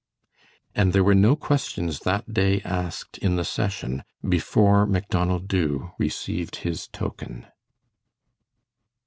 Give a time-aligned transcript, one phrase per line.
[0.73, 6.55] And there were no questions that day asked in the session before Macdonald Dubh received
[6.65, 7.45] his token.